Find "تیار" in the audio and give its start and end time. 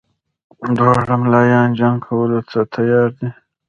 2.73-3.09